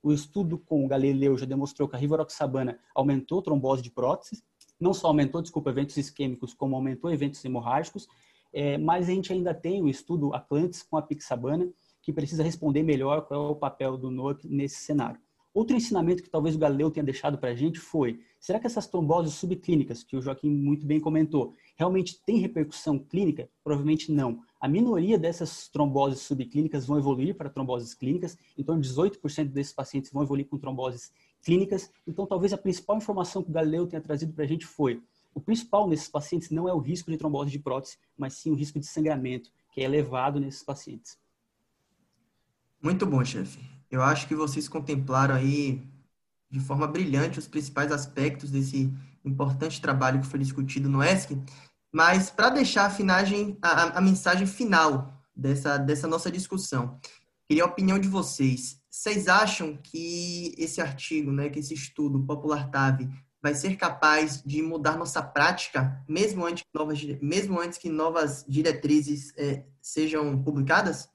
O 0.00 0.12
estudo 0.12 0.58
com 0.58 0.84
o 0.84 0.88
Galileu 0.88 1.36
já 1.36 1.44
demonstrou 1.46 1.88
que 1.88 1.96
a 1.96 1.98
rivaroxabana 1.98 2.78
aumentou 2.94 3.40
a 3.40 3.42
trombose 3.42 3.82
de 3.82 3.90
próteses, 3.90 4.44
não 4.80 4.94
só 4.94 5.08
aumentou, 5.08 5.42
desculpa, 5.42 5.70
eventos 5.70 5.96
isquêmicos, 5.96 6.54
como 6.54 6.76
aumentou 6.76 7.12
eventos 7.12 7.44
hemorrágicos, 7.44 8.08
é, 8.52 8.76
mas 8.78 9.08
a 9.08 9.12
gente 9.12 9.32
ainda 9.32 9.54
tem 9.54 9.82
o 9.82 9.88
estudo 9.88 10.34
Atlantis 10.34 10.82
com 10.82 10.96
a 10.96 11.02
Pixabana, 11.02 11.68
que 12.02 12.12
precisa 12.12 12.42
responder 12.42 12.82
melhor 12.82 13.22
qual 13.22 13.46
é 13.46 13.50
o 13.50 13.56
papel 13.56 13.96
do 13.96 14.10
NOAC 14.10 14.48
nesse 14.48 14.76
cenário. 14.76 15.20
Outro 15.54 15.76
ensinamento 15.76 16.22
que 16.22 16.30
talvez 16.30 16.54
o 16.54 16.58
Galileu 16.58 16.90
tenha 16.90 17.04
deixado 17.04 17.36
para 17.36 17.50
a 17.50 17.54
gente 17.54 17.78
foi: 17.78 18.20
será 18.40 18.58
que 18.58 18.66
essas 18.66 18.86
tromboses 18.86 19.34
subclínicas, 19.34 20.02
que 20.02 20.16
o 20.16 20.22
Joaquim 20.22 20.48
muito 20.48 20.86
bem 20.86 20.98
comentou, 20.98 21.52
realmente 21.76 22.18
têm 22.24 22.38
repercussão 22.38 22.98
clínica? 22.98 23.50
Provavelmente 23.62 24.10
não. 24.10 24.40
A 24.58 24.66
minoria 24.66 25.18
dessas 25.18 25.68
tromboses 25.68 26.20
subclínicas 26.20 26.86
vão 26.86 26.96
evoluir 26.96 27.34
para 27.34 27.50
tromboses 27.50 27.92
clínicas, 27.92 28.38
de 28.56 28.64
18% 28.64 29.48
desses 29.48 29.74
pacientes 29.74 30.10
vão 30.10 30.22
evoluir 30.22 30.48
com 30.48 30.56
tromboses 30.56 31.12
clínicas. 31.44 31.90
Então, 32.06 32.26
talvez 32.26 32.54
a 32.54 32.58
principal 32.58 32.96
informação 32.96 33.42
que 33.42 33.50
o 33.50 33.52
Galileu 33.52 33.86
tenha 33.86 34.00
trazido 34.00 34.32
para 34.32 34.44
a 34.44 34.48
gente 34.48 34.64
foi: 34.64 35.02
o 35.34 35.40
principal 35.40 35.88
nesses 35.88 36.08
pacientes 36.08 36.50
não 36.50 36.68
é 36.68 36.72
o 36.72 36.78
risco 36.78 37.10
de 37.10 37.16
trombose 37.16 37.50
de 37.50 37.58
prótese, 37.58 37.96
mas 38.16 38.34
sim 38.34 38.50
o 38.50 38.54
risco 38.54 38.78
de 38.78 38.86
sangramento, 38.86 39.50
que 39.72 39.80
é 39.80 39.84
elevado 39.84 40.38
nesses 40.38 40.62
pacientes. 40.62 41.18
Muito 42.82 43.06
bom, 43.06 43.24
chefe. 43.24 43.58
Eu 43.90 44.02
acho 44.02 44.26
que 44.26 44.34
vocês 44.34 44.68
contemplaram 44.68 45.34
aí 45.34 45.82
de 46.50 46.60
forma 46.60 46.86
brilhante 46.86 47.38
os 47.38 47.48
principais 47.48 47.90
aspectos 47.90 48.50
desse 48.50 48.92
importante 49.24 49.80
trabalho 49.80 50.20
que 50.20 50.26
foi 50.26 50.38
discutido 50.38 50.88
no 50.88 51.02
ESC. 51.02 51.38
Mas 51.90 52.30
para 52.30 52.50
deixar 52.50 52.86
a, 52.86 52.90
finagem, 52.90 53.56
a, 53.62 53.98
a, 53.98 54.00
mensagem 54.00 54.46
final 54.46 55.12
dessa, 55.34 55.78
dessa 55.78 56.06
nossa 56.06 56.30
discussão, 56.30 56.98
queria 57.46 57.64
a 57.64 57.66
opinião 57.66 57.98
de 57.98 58.08
vocês. 58.08 58.80
Vocês 58.90 59.28
acham 59.28 59.76
que 59.76 60.54
esse 60.58 60.80
artigo, 60.80 61.32
né, 61.32 61.48
que 61.48 61.58
esse 61.58 61.74
estudo 61.74 62.24
Popular 62.24 62.70
TAV 62.70 63.08
vai 63.42 63.54
ser 63.54 63.76
capaz 63.76 64.40
de 64.42 64.62
mudar 64.62 64.96
nossa 64.96 65.20
prática, 65.20 66.00
mesmo 66.08 66.46
antes, 66.46 66.64
novas, 66.72 67.02
mesmo 67.20 67.60
antes 67.60 67.76
que 67.76 67.88
novas 67.88 68.44
diretrizes 68.48 69.36
é, 69.36 69.64
sejam 69.80 70.40
publicadas? 70.40 71.08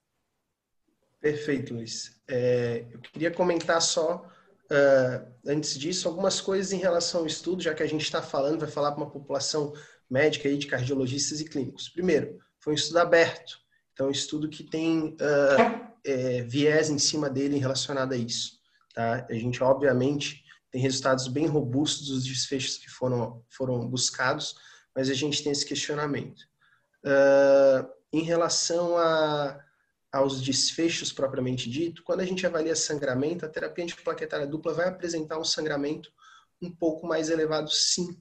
Perfeito, 1.21 1.73
Luiz. 1.73 2.21
É, 2.27 2.85
eu 2.91 2.99
queria 2.99 3.31
comentar 3.31 3.81
só, 3.81 4.25
uh, 4.65 5.31
antes 5.45 5.79
disso, 5.79 6.07
algumas 6.07 6.41
coisas 6.41 6.73
em 6.73 6.77
relação 6.77 7.21
ao 7.21 7.27
estudo, 7.27 7.63
já 7.63 7.73
que 7.73 7.81
a 7.81 7.87
gente 7.87 8.03
está 8.03 8.21
falando, 8.21 8.59
vai 8.59 8.69
falar 8.69 8.91
para 8.91 9.03
uma 9.03 9.09
população 9.09 9.73
médica 10.09 10.49
aí 10.49 10.57
de 10.57 10.67
cardiologistas 10.67 11.39
e 11.39 11.45
clínicos. 11.45 11.89
Primeiro, 11.89 12.37
foi 12.59 12.73
um 12.73 12.75
estudo 12.75 12.97
aberto, 12.97 13.57
então 13.93 14.07
um 14.07 14.11
estudo 14.11 14.49
que 14.49 14.63
tem 14.63 15.15
uh, 15.15 15.87
é, 16.05 16.41
viés 16.43 16.89
em 16.89 16.99
cima 16.99 17.29
dele 17.29 17.57
relacionado 17.57 18.11
a 18.13 18.17
isso. 18.17 18.59
Tá? 18.93 19.25
A 19.29 19.33
gente, 19.33 19.63
obviamente, 19.63 20.43
tem 20.77 20.83
resultados 20.83 21.27
bem 21.27 21.47
robustos 21.47 22.09
dos 22.09 22.23
desfechos 22.23 22.77
que 22.77 22.87
foram, 22.87 23.43
foram 23.49 23.89
buscados, 23.89 24.55
mas 24.95 25.09
a 25.09 25.13
gente 25.15 25.41
tem 25.41 25.51
esse 25.51 25.65
questionamento. 25.65 26.41
Uh, 27.03 27.89
em 28.13 28.21
relação 28.21 28.95
a, 28.95 29.59
aos 30.11 30.39
desfechos 30.39 31.11
propriamente 31.11 31.67
dito, 31.67 32.03
quando 32.03 32.19
a 32.19 32.25
gente 32.25 32.45
avalia 32.45 32.75
sangramento, 32.75 33.43
a 33.43 33.49
terapia 33.49 33.83
antiplaquetária 33.83 34.45
dupla 34.45 34.71
vai 34.71 34.87
apresentar 34.87 35.39
um 35.39 35.43
sangramento 35.43 36.11
um 36.61 36.69
pouco 36.69 37.07
mais 37.07 37.31
elevado, 37.31 37.71
sim. 37.71 38.15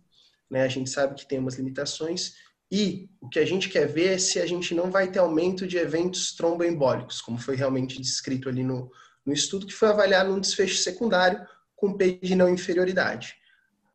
Né? 0.50 0.62
A 0.62 0.68
gente 0.68 0.88
sabe 0.88 1.14
que 1.14 1.28
tem 1.28 1.38
umas 1.38 1.56
limitações, 1.56 2.36
e 2.72 3.10
o 3.20 3.28
que 3.28 3.38
a 3.38 3.44
gente 3.44 3.68
quer 3.68 3.86
ver 3.86 4.14
é 4.14 4.18
se 4.18 4.40
a 4.40 4.46
gente 4.46 4.74
não 4.74 4.90
vai 4.90 5.10
ter 5.10 5.18
aumento 5.18 5.66
de 5.66 5.76
eventos 5.76 6.34
tromboembólicos, 6.34 7.20
como 7.20 7.38
foi 7.38 7.54
realmente 7.54 8.00
descrito 8.00 8.48
ali 8.48 8.64
no, 8.64 8.90
no 9.26 9.32
estudo, 9.34 9.66
que 9.66 9.74
foi 9.74 9.88
avaliado 9.88 10.30
num 10.30 10.40
desfecho 10.40 10.78
secundário, 10.78 11.46
com 11.76 11.92
P 11.92 12.18
de 12.22 12.34
não 12.34 12.48
inferioridade. 12.48 13.36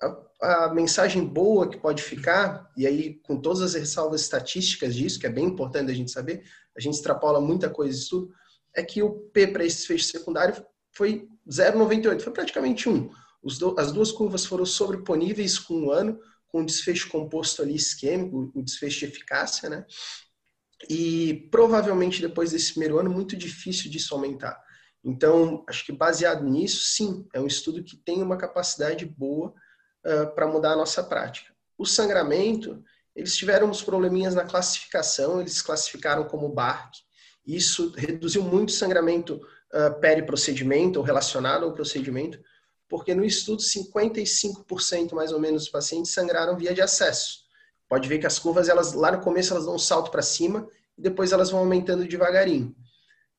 A, 0.01 0.65
a, 0.65 0.73
mensagem 0.73 1.25
boa 1.25 1.67
que 1.67 1.77
pode 1.77 2.01
ficar, 2.01 2.71
e 2.77 2.87
aí 2.87 3.15
com 3.23 3.35
todas 3.37 3.61
as 3.61 3.73
ressalvas 3.73 4.21
estatísticas 4.21 4.95
disso, 4.95 5.19
que 5.19 5.27
é 5.27 5.29
bem 5.29 5.45
importante 5.45 5.91
a 5.91 5.95
gente 5.95 6.11
saber, 6.11 6.43
a 6.75 6.79
gente 6.79 6.93
extrapola 6.93 7.41
muita 7.41 7.69
coisa 7.69 7.93
de 7.93 7.99
estudo, 7.99 8.33
é 8.73 8.83
que 8.83 9.03
o 9.03 9.11
P 9.11 9.47
para 9.47 9.65
esse 9.65 9.77
desfecho 9.77 10.05
secundário 10.05 10.65
foi 10.91 11.27
0,98, 11.49 12.21
foi 12.21 12.33
praticamente 12.33 12.87
1. 12.87 13.09
Do, 13.59 13.79
as 13.79 13.91
duas 13.91 14.11
curvas 14.11 14.45
foram 14.45 14.65
sobreponíveis 14.65 15.57
com 15.57 15.73
um 15.73 15.91
ano, 15.91 16.19
com 16.47 16.61
o 16.61 16.65
desfecho 16.65 17.09
composto 17.09 17.61
ali 17.61 17.75
isquêmico, 17.75 18.51
o 18.53 18.61
desfecho 18.61 18.99
de 18.99 19.05
eficácia, 19.05 19.69
né? 19.69 19.85
E 20.89 21.47
provavelmente 21.51 22.21
depois 22.21 22.51
desse 22.51 22.71
primeiro 22.71 22.99
ano, 22.99 23.09
muito 23.09 23.35
difícil 23.35 23.89
disso 23.89 24.13
aumentar. 24.13 24.61
Então, 25.03 25.63
acho 25.67 25.85
que 25.85 25.91
baseado 25.91 26.43
nisso, 26.43 26.83
sim, 26.83 27.27
é 27.33 27.39
um 27.39 27.47
estudo 27.47 27.83
que 27.83 27.97
tem 27.97 28.21
uma 28.21 28.37
capacidade 28.37 29.05
boa 29.05 29.53
uh, 30.05 30.33
para 30.35 30.47
mudar 30.47 30.73
a 30.73 30.75
nossa 30.75 31.03
prática. 31.03 31.51
O 31.77 31.85
sangramento, 31.85 32.83
eles 33.15 33.35
tiveram 33.35 33.69
uns 33.69 33.81
probleminhas 33.81 34.35
na 34.35 34.45
classificação, 34.45 35.41
eles 35.41 35.61
classificaram 35.61 36.25
como 36.25 36.49
BARC. 36.49 36.93
Isso 37.45 37.91
reduziu 37.97 38.43
muito 38.43 38.69
o 38.69 38.73
sangramento 38.73 39.41
uh, 39.73 39.99
periprocedimento 39.99 40.99
ou 40.99 41.05
relacionado 41.05 41.65
ao 41.65 41.73
procedimento, 41.73 42.39
porque 42.87 43.15
no 43.15 43.25
estudo 43.25 43.61
55% 43.61 45.13
mais 45.13 45.31
ou 45.31 45.39
menos 45.39 45.63
dos 45.63 45.71
pacientes 45.71 46.13
sangraram 46.13 46.57
via 46.57 46.73
de 46.73 46.81
acesso. 46.81 47.39
Pode 47.89 48.07
ver 48.07 48.19
que 48.19 48.27
as 48.27 48.37
curvas, 48.37 48.69
elas 48.69 48.93
lá 48.93 49.11
no 49.11 49.21
começo 49.21 49.53
elas 49.53 49.65
dão 49.65 49.75
um 49.75 49.79
salto 49.79 50.11
para 50.11 50.21
cima 50.21 50.67
e 50.97 51.01
depois 51.01 51.31
elas 51.31 51.49
vão 51.49 51.61
aumentando 51.61 52.07
devagarinho. 52.07 52.75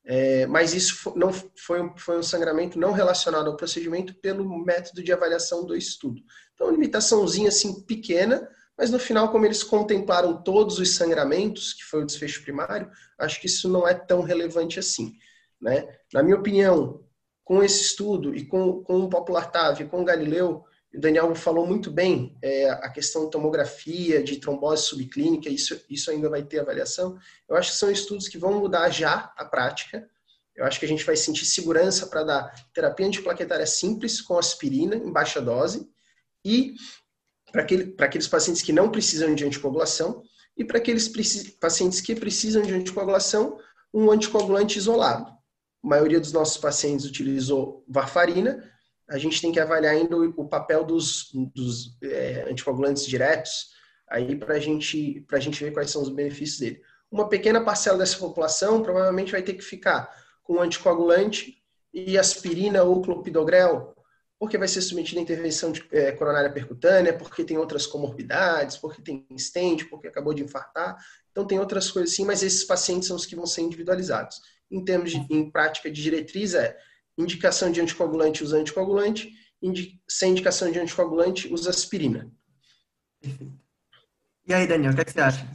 É, 0.05 0.45
mas 0.47 0.73
isso 0.73 1.13
não 1.15 1.31
foi, 1.31 1.89
foi 1.95 2.17
um 2.17 2.23
sangramento 2.23 2.77
não 2.77 2.91
relacionado 2.91 3.47
ao 3.47 3.55
procedimento 3.55 4.13
pelo 4.15 4.45
método 4.63 5.01
de 5.01 5.13
avaliação 5.13 5.65
do 5.65 5.75
estudo. 5.75 6.21
Então, 6.53 6.69
limitaçãozinha 6.69 7.47
assim 7.47 7.81
pequena, 7.83 8.47
mas 8.77 8.91
no 8.91 8.99
final, 8.99 9.31
como 9.31 9.45
eles 9.45 9.63
contemplaram 9.63 10.41
todos 10.41 10.77
os 10.79 10.95
sangramentos, 10.95 11.73
que 11.73 11.83
foi 11.85 12.01
o 12.03 12.05
desfecho 12.05 12.43
primário, 12.43 12.89
acho 13.17 13.39
que 13.39 13.47
isso 13.47 13.69
não 13.69 13.87
é 13.87 13.93
tão 13.93 14.21
relevante 14.21 14.77
assim. 14.77 15.13
Né? 15.61 15.87
Na 16.11 16.21
minha 16.21 16.35
opinião, 16.35 17.01
com 17.43 17.63
esse 17.63 17.83
estudo 17.83 18.35
e 18.35 18.45
com, 18.45 18.83
com 18.83 19.01
o 19.01 19.09
Popular 19.09 19.51
TAV, 19.51 19.85
com 19.85 20.01
o 20.01 20.05
Galileu, 20.05 20.65
o 20.95 20.99
Daniel 20.99 21.33
falou 21.33 21.65
muito 21.65 21.89
bem 21.89 22.37
é, 22.41 22.69
a 22.69 22.89
questão 22.89 23.25
de 23.25 23.31
tomografia, 23.31 24.23
de 24.23 24.37
trombose 24.37 24.83
subclínica, 24.83 25.49
isso, 25.49 25.79
isso 25.89 26.11
ainda 26.11 26.29
vai 26.29 26.43
ter 26.43 26.59
avaliação. 26.59 27.17
Eu 27.49 27.55
acho 27.55 27.71
que 27.71 27.77
são 27.77 27.89
estudos 27.89 28.27
que 28.27 28.37
vão 28.37 28.59
mudar 28.59 28.89
já 28.89 29.33
a 29.35 29.43
prática. 29.43 30.07
Eu 30.55 30.65
acho 30.65 30.79
que 30.79 30.85
a 30.85 30.87
gente 30.87 31.03
vai 31.03 31.15
sentir 31.15 31.45
segurança 31.45 32.05
para 32.07 32.23
dar 32.23 32.55
terapia 32.73 33.07
antiplaquetária 33.07 33.65
simples 33.65 34.21
com 34.21 34.37
aspirina 34.37 34.95
em 34.95 35.11
baixa 35.11 35.41
dose 35.41 35.89
e 36.45 36.75
para 37.51 37.63
aquele, 37.63 37.95
aqueles 37.99 38.27
pacientes 38.27 38.61
que 38.61 38.71
não 38.71 38.91
precisam 38.91 39.33
de 39.33 39.45
anticoagulação 39.45 40.23
e 40.55 40.63
para 40.63 40.77
aqueles 40.77 41.11
pacientes 41.59 42.01
que 42.01 42.15
precisam 42.15 42.61
de 42.61 42.73
anticoagulação, 42.73 43.57
um 43.91 44.11
anticoagulante 44.11 44.77
isolado. 44.77 45.31
A 45.83 45.87
maioria 45.87 46.19
dos 46.19 46.31
nossos 46.31 46.57
pacientes 46.57 47.05
utilizou 47.05 47.83
varfarina, 47.87 48.71
a 49.09 49.17
gente 49.17 49.41
tem 49.41 49.51
que 49.51 49.59
avaliar 49.59 49.93
ainda 49.93 50.17
o, 50.17 50.47
papel 50.47 50.83
dos, 50.83 51.29
dos 51.53 51.97
é, 52.01 52.45
anticoagulantes 52.49 53.05
diretos 53.05 53.73
aí 54.09 54.35
para 54.35 54.59
gente, 54.59 55.25
a 55.31 55.39
gente 55.39 55.63
ver 55.63 55.71
quais 55.71 55.91
são 55.91 56.01
os 56.01 56.09
benefícios 56.09 56.59
dele. 56.59 56.81
Uma 57.11 57.29
pequena 57.29 57.61
parcela 57.61 57.97
dessa 57.97 58.17
população 58.17 58.81
provavelmente 58.81 59.31
vai 59.31 59.41
ter 59.41 59.53
que 59.53 59.63
ficar 59.63 60.09
com 60.43 60.59
anticoagulante 60.59 61.57
e 61.93 62.17
aspirina 62.17 62.83
ou 62.83 63.01
clopidogrel, 63.01 63.95
porque 64.39 64.57
vai 64.57 64.67
ser 64.67 64.81
submetido 64.81 65.19
a 65.19 65.23
intervenção 65.23 65.71
de, 65.71 65.85
é, 65.91 66.11
coronária 66.11 66.51
percutânea, 66.51 67.13
porque 67.13 67.43
tem 67.43 67.57
outras 67.57 67.85
comorbidades, 67.85 68.77
porque 68.77 69.01
tem 69.01 69.25
stent, 69.37 69.85
porque 69.89 70.07
acabou 70.07 70.33
de 70.33 70.43
infartar. 70.43 70.97
Então 71.31 71.45
tem 71.45 71.59
outras 71.59 71.89
coisas 71.89 72.15
sim, 72.15 72.25
mas 72.25 72.43
esses 72.43 72.63
pacientes 72.63 73.07
são 73.07 73.15
os 73.15 73.25
que 73.25 73.35
vão 73.35 73.45
ser 73.45 73.61
individualizados. 73.61 74.41
Em 74.69 74.83
termos 74.83 75.11
de 75.11 75.17
em 75.29 75.49
prática 75.49 75.89
de 75.89 76.01
diretriz 76.01 76.55
é 76.55 76.77
indicação 77.17 77.71
de 77.71 77.81
anticoagulante 77.81 78.43
usa 78.43 78.57
anticoagulante, 78.57 79.31
indi 79.61 79.99
sem 80.07 80.31
indicação 80.31 80.71
de 80.71 80.79
anticoagulante 80.79 81.51
usa 81.53 81.69
aspirina. 81.69 82.31
E 84.45 84.53
aí, 84.53 84.67
Daniel, 84.67 84.91
o 84.91 84.95
que, 84.95 85.01
é 85.01 85.05
que 85.05 85.11
você 85.11 85.21
acha? 85.21 85.47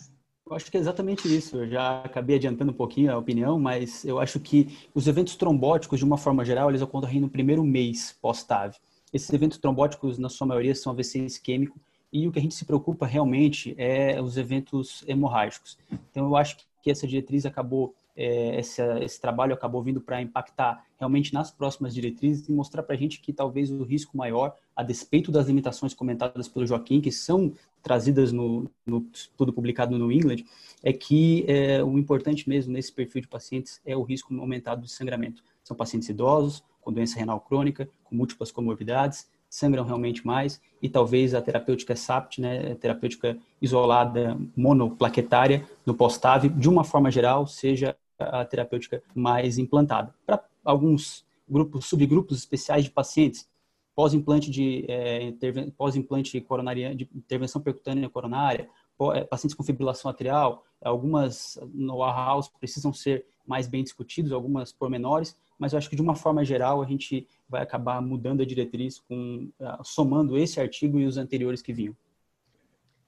Eu 0.49 0.57
acho 0.57 0.71
que 0.71 0.77
é 0.79 0.81
exatamente 0.81 1.29
isso. 1.35 1.59
Eu 1.59 1.69
já 1.69 2.03
acabei 2.03 2.37
adiantando 2.37 2.73
um 2.73 2.75
pouquinho 2.75 3.13
a 3.13 3.19
opinião, 3.19 3.61
mas 3.61 4.05
eu 4.05 4.19
acho 4.19 4.41
que 4.41 4.79
os 4.95 5.07
eventos 5.07 5.37
trombóticos, 5.37 5.99
de 5.99 6.05
uma 6.07 6.17
forma 6.17 6.43
geral, 6.45 6.71
eles 6.71 6.81
ocorrem 6.81 7.21
no 7.21 7.29
primeiro 7.29 7.63
mês 7.63 8.17
pós-TAV. 8.23 8.75
Esses 9.13 9.31
eventos 9.31 9.59
trombóticos, 9.59 10.19
na 10.19 10.31
sua 10.31 10.47
maioria, 10.47 10.75
são 10.75 10.93
AVC 10.93 11.19
isquêmico, 11.19 11.79
e 12.11 12.27
o 12.27 12.33
que 12.33 12.39
a 12.39 12.43
gente 12.43 12.55
se 12.55 12.65
preocupa 12.65 13.07
realmente 13.07 13.75
é 13.77 14.21
os 14.23 14.39
eventos 14.39 15.05
hemorrágicos. 15.07 15.77
Então, 16.11 16.25
eu 16.25 16.37
acho 16.37 16.57
que 16.83 16.91
essa 16.91 17.07
diretriz 17.07 17.45
acabou 17.45 17.95
é, 18.21 18.59
esse, 18.59 18.83
esse, 19.01 19.21
trabalho 19.21 19.55
acabou 19.55 19.81
vindo 19.81 20.01
para 20.01 20.21
impactar 20.21 20.85
realmente 20.99 21.33
nas 21.33 21.53
próximas 21.53 21.95
diretrizes 21.95 22.49
e 22.49 22.53
mostrar 22.53 22.83
para 22.83 22.97
a 22.97 22.99
gente 22.99 23.21
que 23.21 23.33
talvez 23.33 23.71
o 23.71 23.85
risco 23.85 24.17
maior, 24.17 24.57
a 24.75 24.83
despeito 24.83 25.31
das 25.31 25.47
limitações 25.47 25.95
comentadas 25.95 26.49
pelo 26.49 26.67
Joaquim, 26.67 27.01
que 27.01 27.13
são 27.13 27.53
trazidas 27.81 28.33
no, 28.33 28.69
no 28.85 29.07
estudo 29.15 29.53
publicado 29.53 29.97
no 29.97 30.11
England, 30.11 30.45
é 30.83 30.93
que 30.93 31.45
é, 31.47 31.81
o 31.85 31.97
importante 31.97 32.49
mesmo 32.49 32.73
nesse 32.73 32.93
perfil 32.93 33.23
de 33.23 33.29
pacientes 33.29 33.81
é 33.87 33.97
o 33.97 34.03
risco 34.03 34.35
aumentado 34.35 34.83
de 34.83 34.91
sangramento. 34.91 35.45
São 35.63 35.77
pacientes 35.77 36.09
idosos, 36.09 36.65
com 36.81 36.93
doença 36.93 37.21
renal 37.21 37.41
crônica, 37.41 37.89
com 38.03 38.17
múltiplas 38.17 38.51
comorbidades, 38.51 39.31
sangram 39.49 39.85
realmente 39.85 40.27
mais 40.27 40.61
e 40.83 40.89
talvez 40.89 41.35
a 41.35 41.41
terapêutica 41.41 41.95
SAPT, 41.95 42.41
né, 42.41 42.75
terapêutica 42.75 43.39
isolada 43.63 44.37
monoplaquetária 44.57 45.65
no 45.87 45.95
pós-TAV, 45.95 46.49
de 46.49 46.69
uma 46.69 46.83
forma 46.83 47.11
geral, 47.13 47.47
seja 47.47 47.97
a 48.19 48.45
terapêutica 48.45 49.03
mais 49.15 49.59
implantada. 49.59 50.15
Para 50.27 50.43
alguns 50.65 51.25
grupos, 51.49 51.87
subgrupos 51.87 52.39
especiais 52.39 52.85
de 52.85 52.91
pacientes, 52.91 53.49
pós-implante 53.95 54.51
de 54.51 54.85
é, 54.89 55.33
pós-implante 55.77 56.41
coronariana, 56.41 56.95
de 56.95 57.09
intervenção 57.15 57.61
percutânea 57.61 58.09
coronária, 58.09 58.69
é, 59.15 59.25
pacientes 59.25 59.55
com 59.55 59.63
fibrilação 59.63 60.11
atrial, 60.11 60.65
algumas 60.83 61.59
no 61.73 61.99
house 61.99 62.49
precisam 62.49 62.93
ser 62.93 63.27
mais 63.47 63.67
bem 63.67 63.83
discutidos, 63.83 64.33
algumas 64.33 64.73
pormenores, 64.73 65.37
mas 65.59 65.73
eu 65.73 65.79
acho 65.79 65.89
que 65.89 65.97
de 65.97 66.03
uma 66.03 66.15
forma 66.15 66.45
geral 66.45 66.83
a 66.83 66.87
gente 66.87 67.27
vai 67.49 67.63
acabar 67.63 68.01
mudando 68.03 68.43
a 68.43 68.47
diretriz 68.47 69.01
com 69.01 69.51
somando 69.83 70.37
esse 70.37 70.61
artigo 70.61 70.99
e 70.99 71.07
os 71.07 71.17
anteriores 71.17 71.63
que 71.63 71.73
vinham. 71.73 71.97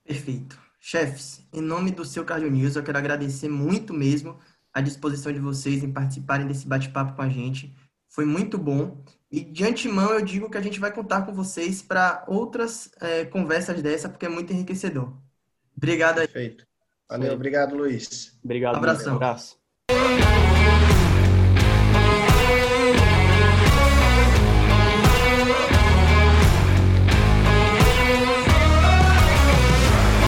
Perfeito. 0.03 0.59
Chefes, 0.81 1.47
em 1.53 1.61
nome 1.61 1.91
do 1.91 2.07
seu 2.07 2.25
Cardio 2.25 2.51
News, 2.51 2.75
eu 2.75 2.83
quero 2.83 2.97
agradecer 2.97 3.49
muito 3.51 3.93
mesmo 3.93 4.39
à 4.73 4.81
disposição 4.81 5.33
de 5.33 5.39
vocês 5.39 5.83
em 5.83 5.93
participarem 5.93 6.47
desse 6.47 6.67
bate-papo 6.67 7.15
com 7.15 7.23
a 7.23 7.29
gente. 7.29 7.75
Foi 8.09 8.25
muito 8.25 8.59
bom. 8.59 9.03
E 9.31 9.41
de 9.45 9.65
antemão 9.65 10.11
eu 10.11 10.25
digo 10.25 10.51
que 10.51 10.59
a 10.59 10.61
gente 10.61 10.81
vai 10.81 10.93
contar 10.93 11.23
com 11.23 11.33
vocês 11.33 11.81
para 11.81 12.25
outras 12.27 12.91
é, 13.01 13.25
conversas 13.25 13.81
dessa, 13.81 14.09
porque 14.09 14.27
é 14.27 14.29
muito 14.29 14.53
enriquecedor. 14.53 15.13
Obrigado 15.77 16.19
aí. 16.19 16.27
Perfeito. 16.27 16.67
Valeu, 17.09 17.35
obrigado, 17.35 17.77
Luiz. 17.77 18.39
Obrigado. 18.43 18.75
Um 18.75 18.79
abração. 18.79 19.13
Um 19.13 19.17
abraço. 19.17 19.59